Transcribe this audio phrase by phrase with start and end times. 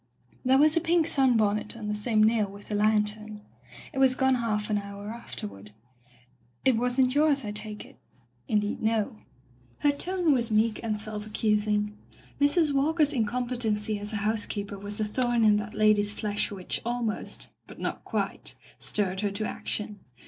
[0.43, 3.41] There was a pink sunbonnet on the same nail with the lantern.
[3.93, 5.73] It was gone half an hour afterward.
[6.65, 7.99] It wasn't yours, I take it?
[8.25, 9.17] '* "Indeed no."
[9.81, 11.95] Her tone was meek and self, accusing.
[12.39, 12.73] Mrs.
[12.73, 17.49] Walker's incompetency as a house keeper was a thorn in that lady's flesh which almost—
[17.69, 19.99] ^but not quite— stirred her to action.